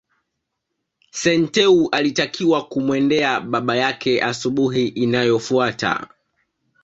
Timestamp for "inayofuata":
4.87-6.07